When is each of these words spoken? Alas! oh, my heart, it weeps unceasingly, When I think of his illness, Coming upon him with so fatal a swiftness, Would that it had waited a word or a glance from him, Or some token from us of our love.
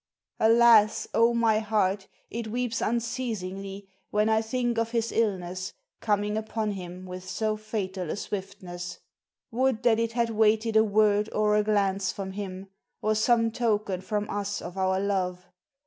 Alas! 0.39 1.07
oh, 1.13 1.31
my 1.31 1.59
heart, 1.59 2.07
it 2.31 2.47
weeps 2.47 2.81
unceasingly, 2.81 3.87
When 4.09 4.29
I 4.29 4.41
think 4.41 4.79
of 4.79 4.89
his 4.89 5.11
illness, 5.11 5.73
Coming 5.99 6.37
upon 6.37 6.71
him 6.71 7.05
with 7.05 7.29
so 7.29 7.55
fatal 7.55 8.09
a 8.09 8.15
swiftness, 8.15 8.99
Would 9.51 9.83
that 9.83 9.99
it 9.99 10.13
had 10.13 10.31
waited 10.31 10.75
a 10.75 10.83
word 10.83 11.29
or 11.31 11.55
a 11.55 11.61
glance 11.63 12.11
from 12.11 12.31
him, 12.31 12.69
Or 13.03 13.13
some 13.13 13.51
token 13.51 14.01
from 14.01 14.27
us 14.31 14.59
of 14.59 14.75
our 14.75 14.99
love. 14.99 15.45